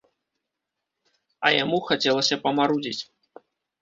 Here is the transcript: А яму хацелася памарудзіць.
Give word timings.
А 1.49 1.51
яму 1.57 1.77
хацелася 1.91 2.41
памарудзіць. 2.47 2.99